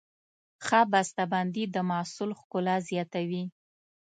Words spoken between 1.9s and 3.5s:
محصول ښکلا زیاتوي.